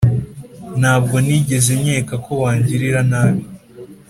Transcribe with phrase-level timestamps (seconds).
[0.79, 3.43] ntabwo nigeze nkeka ko wangirira nabi.